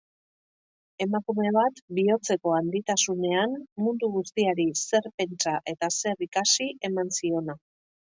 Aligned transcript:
Emakume 1.05 1.49
bat 1.57 1.81
bihotzeko 1.99 2.53
handitasunean, 2.59 3.53
mundu 3.87 4.09
guztiari 4.15 4.65
zer 4.87 5.11
pentsa 5.21 5.53
eta 5.75 5.91
zer 5.99 6.25
ikasi 6.29 6.69
eman 6.91 7.13
ziona. 7.21 7.57